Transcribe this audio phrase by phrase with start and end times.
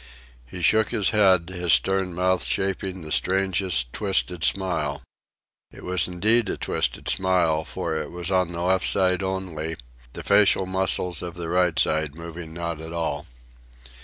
[0.47, 5.03] He shook his head, his stern mouth shaping the strangest, twisted smile.
[5.71, 9.75] It was indeed a twisted smile, for it was on the left side only,
[10.13, 13.27] the facial muscles of the right side moving not at all.